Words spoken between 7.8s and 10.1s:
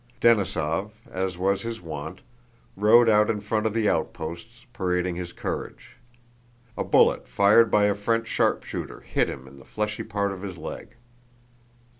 a French sharpshooter hit him in the fleshy